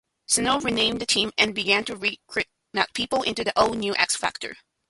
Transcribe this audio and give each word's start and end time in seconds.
Snow 0.25 0.59
renamed 0.59 0.99
the 0.99 1.05
team 1.05 1.29
and 1.37 1.53
began 1.53 1.85
to 1.85 1.95
recruit 1.95 2.47
people 2.95 3.21
into 3.21 3.43
the 3.43 3.53
"All-New 3.55 3.93
X-Factor". 3.97 4.55